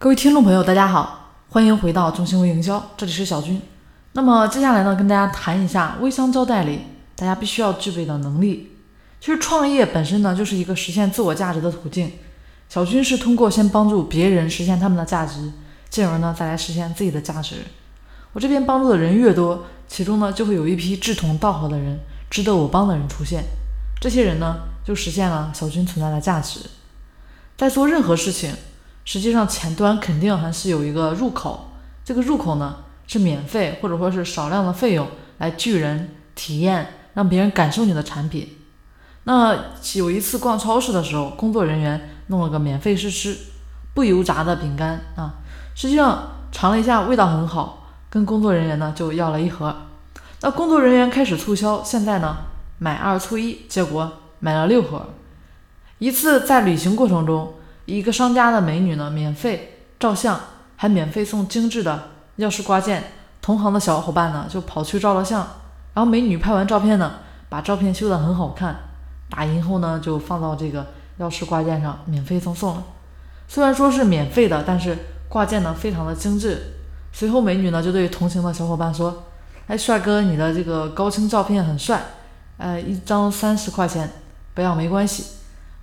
[0.00, 3.60] 各位听众朋友，大家好，欢迎回到中心微营销，这里是小军。
[4.12, 6.82] 那么接下来呢，跟大家谈一下微商招代理，
[7.16, 8.76] 大家必须要具备的能力。
[9.20, 12.12] 其实创业本身呢，就是一个实现自我价值的途径。
[12.68, 15.50] 小军是通过先帮助别人实现他们的价值，
[15.90, 17.56] 进而呢再来实现自己的价值。
[18.32, 21.98] 我这边帮助的人越多，其中呢就会有一批志同道合的人，
[22.30, 23.42] 值得我帮的人出现。
[24.00, 26.60] 这些人呢，就实现了小军存在的价值。
[27.56, 28.54] 在做任何事情。
[29.08, 31.70] 实际上前端肯定还是有一个入口，
[32.04, 32.76] 这个入口呢
[33.06, 35.08] 是免费或者说是少量的费用
[35.38, 38.58] 来聚人体验，让别人感受你的产品。
[39.24, 39.56] 那
[39.94, 43.34] 有一次逛超市的时候，工作人员弄了个免费试吃
[43.94, 45.36] 不油炸的饼干啊，
[45.74, 49.74] 实际上尝了一下味道很好，跟工作人员呢就要了一盒。
[50.42, 52.36] 那工作人员开始促销，现在呢
[52.76, 55.06] 买二促一，结果买了六盒。
[55.96, 57.54] 一次在旅行过程中。
[57.96, 60.38] 一个商家的美女呢，免费照相，
[60.76, 63.02] 还免费送精致的钥匙挂件。
[63.40, 65.40] 同行的小伙伴呢，就跑去照了相。
[65.94, 67.14] 然后美女拍完照片呢，
[67.48, 68.76] 把照片修得很好看，
[69.30, 70.86] 打印后呢，就放到这个
[71.18, 72.84] 钥匙挂件上，免费赠送了。
[73.48, 74.94] 虽然说是免费的，但是
[75.26, 76.74] 挂件呢，非常的精致。
[77.10, 79.24] 随后美女呢，就对同行的小伙伴说
[79.66, 82.02] ：“哎，帅哥，你的这个高清照片很帅，
[82.58, 84.10] 呃，一张三十块钱，
[84.52, 85.24] 不要没关系。”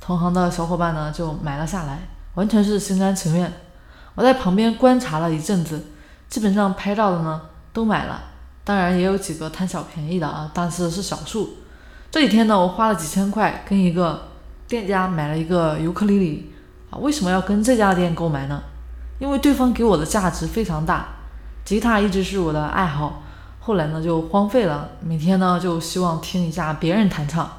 [0.00, 1.98] 同行的小伙伴呢，就买了下来，
[2.34, 3.52] 完全是心甘情愿。
[4.14, 5.84] 我在旁边观察了一阵子，
[6.28, 7.40] 基本上拍照的呢
[7.72, 8.20] 都买了，
[8.64, 11.58] 当然也有几个贪小便宜的啊，但是是少数。
[12.10, 14.28] 这几天呢，我花了几千块跟一个
[14.66, 16.52] 店家买了一个尤克里里
[16.90, 16.96] 啊。
[16.98, 18.62] 为什么要跟这家店购买呢？
[19.18, 21.06] 因为对方给我的价值非常大。
[21.64, 23.22] 吉他一直是我的爱好，
[23.60, 27.57] 后来呢就荒废了，每天呢就希望听一下别人弹唱。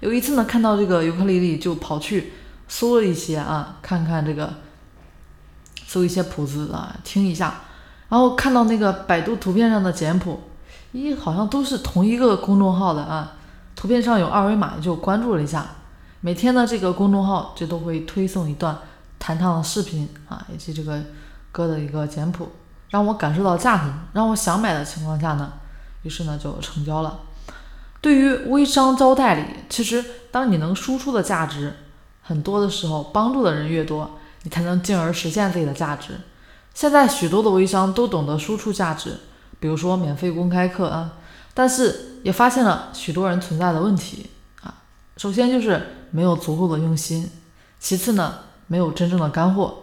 [0.00, 2.32] 有一次呢，看到这个尤克里里，就跑去
[2.68, 4.54] 搜了一些啊，看看这个，
[5.86, 7.60] 搜一些谱子啊，听一下。
[8.08, 10.40] 然后看到那个百度图片上的简谱，
[10.92, 13.34] 咦，好像都是同一个公众号的啊。
[13.76, 15.66] 图片上有二维码，就关注了一下。
[16.20, 18.76] 每天呢，这个公众号就都会推送一段
[19.18, 21.00] 弹唱的视频啊，以及这个
[21.52, 22.48] 歌的一个简谱，
[22.88, 25.52] 让我感受到价值，让我想买的情况下呢，
[26.02, 27.20] 于是呢就成交了。
[28.00, 31.74] 对于微商招代理，其实当你能输出的价值
[32.22, 36.14] 很多的时候，帮助的人越多，你才能进而实现自己的价值。
[36.72, 39.18] 现在许多的微商都懂得输出价值，
[39.58, 41.18] 比如说免费公开课啊，
[41.52, 44.30] 但是也发现了许多人存在的问题
[44.62, 44.82] 啊。
[45.16, 47.28] 首先就是没有足够的用心，
[47.78, 49.80] 其次呢没有真正的干货，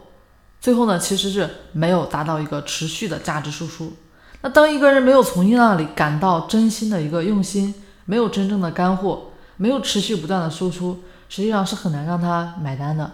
[0.60, 3.94] 最后呢其实是没有达到一个持续的价值输出。
[4.42, 7.76] 那当一个人没有从你那里感到真心的一个用心，
[8.08, 13.12] 没有真正的干货，没有持续不断的输出，实际上是很难让他买单的。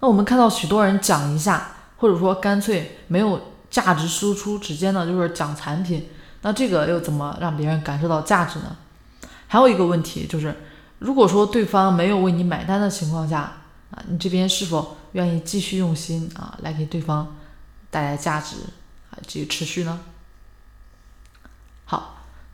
[0.00, 6.08] 那我们看到许多人讲一下，或者说干脆没有价值输出，直接呢就是讲产品，
[6.42, 8.76] 那这个又怎么让别人感受到价值呢？
[9.46, 10.54] 还有一个问题就是，
[10.98, 13.40] 如果说对方没有为你买单的情况下，
[13.92, 17.36] 啊，你这边是否愿意继续用心啊，来给对方
[17.90, 18.56] 带来价值
[19.10, 20.00] 啊，继续持续呢？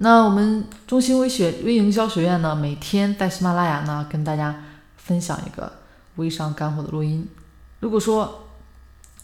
[0.03, 4.65] 那我们中心微学微营销学院呢，每天在喜马拉雅呢跟大家
[4.97, 5.73] 分享一个
[6.17, 7.29] 微商干货的录音。
[7.79, 8.49] 如果说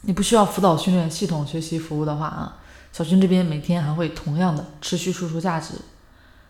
[0.03, 2.59] 你不需要辅导训练系统学习服务的话啊，
[2.93, 5.75] 小军这边每天还会同样的持续输出价值。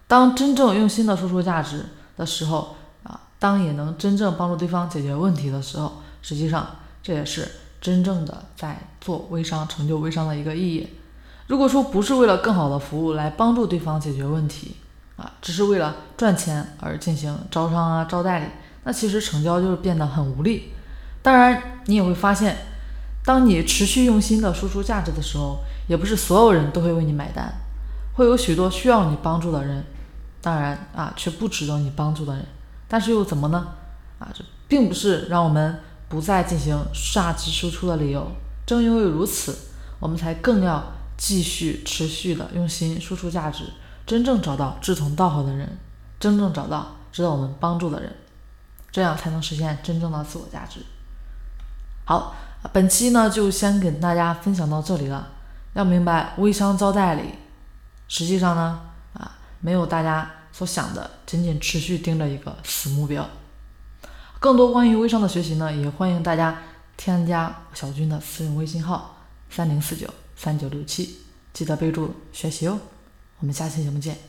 [0.07, 1.87] 当真正用心的输出价值
[2.19, 7.51] 的时候啊，当也能真正帮助对方解决问题的时候，实际上这也是
[7.81, 10.87] 真正的在做微商、成就微商的一个意义。
[11.49, 14.77] 如果说不是为了更好的服务来帮助对方解决问题
[15.17, 18.47] 啊，只是为了赚钱而进行招商啊、招代理，
[18.85, 20.75] 那其实成交就是变得很无力。
[21.23, 22.55] 当然，你也会发现，
[23.25, 27.51] 当你持续用心的输出价值的时候，也不是所有人都会为你买单，
[28.13, 29.83] 会有许多需要你帮助的人，
[30.43, 32.45] 当然啊，却不值得你帮助的人。
[32.87, 33.69] 但是又怎么呢？
[34.19, 35.81] 啊，这并不是让我们
[36.11, 36.79] 不再进行
[37.15, 38.31] 价值输出的理由。
[38.67, 39.57] 正因为如此，
[39.99, 40.85] 我们才更要。
[41.19, 43.65] 继续持续的用心输出价值，
[44.07, 45.79] 真正找到志同道合的人，
[46.19, 48.17] 真正找到值得我们帮助的人，
[48.93, 50.81] 这样才能实现真正的自我价值。
[52.05, 52.35] 好，
[52.73, 55.33] 本期呢就先跟大家分享到这里了。
[55.75, 57.35] 要明白，微商招代理，
[58.09, 58.81] 实际上呢，
[59.13, 63.29] 啊，没有大家所想的仅仅持续盯着一个死目标。
[64.41, 66.63] 更多关于微商的学习呢，也欢迎大家
[66.97, 69.17] 添加小军的私人微信号：
[69.51, 70.09] 三零四九。
[70.39, 71.17] 三九六七，
[71.53, 72.81] 记得备注学习哦。
[73.41, 74.28] 我们下期节目见。